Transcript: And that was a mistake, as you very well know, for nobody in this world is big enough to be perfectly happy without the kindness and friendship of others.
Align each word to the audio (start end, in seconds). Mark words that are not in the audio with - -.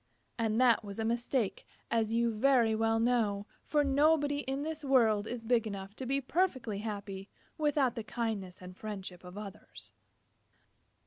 And 0.39 0.59
that 0.59 0.83
was 0.83 0.97
a 0.97 1.05
mistake, 1.05 1.63
as 1.91 2.11
you 2.11 2.31
very 2.33 2.73
well 2.73 2.99
know, 2.99 3.45
for 3.63 3.83
nobody 3.83 4.39
in 4.39 4.63
this 4.63 4.83
world 4.83 5.27
is 5.27 5.43
big 5.43 5.67
enough 5.67 5.95
to 5.97 6.07
be 6.07 6.19
perfectly 6.19 6.79
happy 6.79 7.29
without 7.55 7.93
the 7.93 8.03
kindness 8.03 8.63
and 8.63 8.75
friendship 8.75 9.23
of 9.23 9.37
others. 9.37 9.93